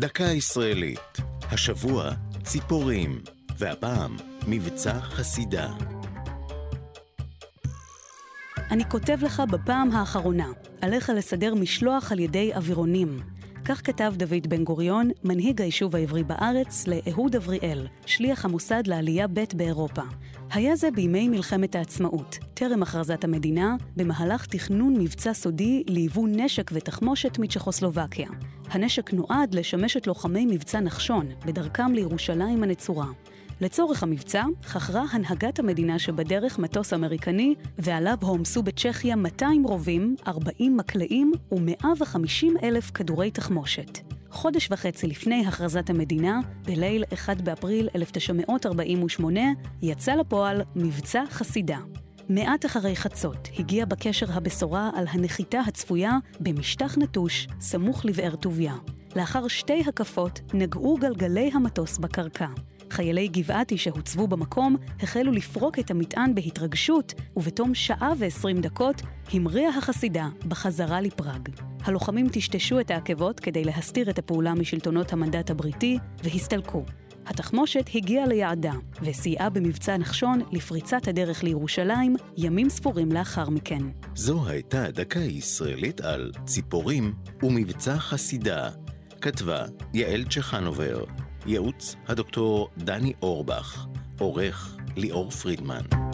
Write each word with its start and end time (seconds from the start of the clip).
דקה 0.00 0.24
ישראלית. 0.24 1.16
השבוע 1.42 2.10
ציפורים, 2.42 3.20
והפעם 3.58 4.16
מבצע 4.48 5.00
חסידה. 5.00 5.70
אני 8.70 8.84
כותב 8.88 9.18
לך 9.22 9.42
בפעם 9.50 9.90
האחרונה, 9.92 10.48
עליך 10.80 11.10
לסדר 11.16 11.54
משלוח 11.54 12.12
על 12.12 12.18
ידי 12.18 12.54
אווירונים. 12.54 13.20
כך 13.64 13.86
כתב 13.86 14.12
דוד 14.16 14.46
בן 14.48 14.64
גוריון, 14.64 15.10
מנהיג 15.24 15.62
היישוב 15.62 15.96
העברי 15.96 16.24
בארץ, 16.24 16.86
לאהוד 16.86 17.36
אבריאל, 17.36 17.86
שליח 18.06 18.44
המוסד 18.44 18.86
לעלייה 18.86 19.26
ב' 19.26 19.44
באירופה. 19.54 20.02
היה 20.52 20.76
זה 20.76 20.90
בימי 20.90 21.28
מלחמת 21.28 21.74
העצמאות, 21.74 22.38
טרם 22.54 22.82
הכרזת 22.82 23.24
המדינה, 23.24 23.76
במהלך 23.96 24.46
תכנון 24.46 24.96
מבצע 24.96 25.34
סודי 25.34 25.82
ליבוא 25.86 26.28
נשק 26.28 26.70
ותחמושת 26.74 27.38
מצ'כוסלובקיה. 27.38 28.28
הנשק 28.70 29.12
נועד 29.12 29.54
לשמש 29.54 29.96
את 29.96 30.06
לוחמי 30.06 30.46
מבצע 30.46 30.80
נחשון, 30.80 31.26
בדרכם 31.46 31.92
לירושלים 31.92 32.62
הנצורה. 32.62 33.06
לצורך 33.60 34.02
המבצע, 34.02 34.44
חכרה 34.64 35.04
הנהגת 35.12 35.58
המדינה 35.58 35.98
שבדרך 35.98 36.58
מטוס 36.58 36.92
אמריקני, 36.92 37.54
ועליו 37.78 38.16
הועמסו 38.20 38.62
בצ'כיה 38.62 39.16
200 39.16 39.64
רובים, 39.64 40.16
40 40.26 40.76
מקלעים 40.76 41.32
ו-150 41.52 42.46
אלף 42.62 42.90
כדורי 42.90 43.30
תחמושת. 43.30 43.98
חודש 44.30 44.68
וחצי 44.70 45.06
לפני 45.06 45.46
הכרזת 45.46 45.90
המדינה, 45.90 46.40
בליל 46.64 47.04
1 47.14 47.40
באפריל 47.40 47.88
1948, 47.94 49.40
יצא 49.82 50.14
לפועל 50.14 50.62
מבצע 50.76 51.22
חסידה. 51.30 51.78
מעט 52.30 52.66
אחרי 52.66 52.96
חצות 52.96 53.48
הגיע 53.58 53.84
בקשר 53.84 54.26
הבשורה 54.32 54.90
על 54.94 55.04
הנחיתה 55.10 55.60
הצפויה 55.60 56.12
במשטח 56.40 56.98
נטוש 56.98 57.48
סמוך 57.60 58.04
לבאר 58.04 58.36
טוביה. 58.36 58.74
לאחר 59.16 59.48
שתי 59.48 59.82
הקפות 59.88 60.40
נגעו 60.54 60.96
גלגלי 60.96 61.50
המטוס 61.54 61.98
בקרקע. 61.98 62.46
חיילי 62.90 63.28
גבעתי 63.28 63.78
שהוצבו 63.78 64.26
במקום 64.26 64.76
החלו 65.02 65.32
לפרוק 65.32 65.78
את 65.78 65.90
המטען 65.90 66.34
בהתרגשות, 66.34 67.14
ובתום 67.36 67.74
שעה 67.74 68.12
ועשרים 68.18 68.60
דקות 68.60 69.02
המריאה 69.32 69.78
החסידה 69.78 70.28
בחזרה 70.48 71.00
לפראג. 71.00 71.48
הלוחמים 71.84 72.28
טשטשו 72.28 72.80
את 72.80 72.90
העקבות 72.90 73.40
כדי 73.40 73.64
להסתיר 73.64 74.10
את 74.10 74.18
הפעולה 74.18 74.54
משלטונות 74.54 75.12
המנדט 75.12 75.50
הבריטי, 75.50 75.98
והסתלקו. 76.24 76.84
התחמושת 77.30 77.90
הגיעה 77.94 78.26
ליעדה, 78.26 78.72
וסייעה 79.02 79.50
במבצע 79.50 79.96
נחשון 79.96 80.40
לפריצת 80.52 81.08
הדרך 81.08 81.42
לירושלים 81.42 82.16
ימים 82.36 82.68
ספורים 82.68 83.12
לאחר 83.12 83.50
מכן. 83.50 83.82
זו 84.14 84.48
הייתה 84.48 84.90
דקה 84.90 85.20
ישראלית 85.20 86.00
על 86.00 86.32
ציפורים 86.44 87.14
ומבצע 87.42 87.96
חסידה. 87.96 88.70
כתבה 89.20 89.64
יעל 89.94 90.24
צ'חנובר, 90.24 91.04
ייעוץ 91.46 91.96
הדוקטור 92.08 92.68
דני 92.78 93.12
אורבך, 93.22 93.86
עורך 94.18 94.76
ליאור 94.96 95.30
פרידמן. 95.30 96.09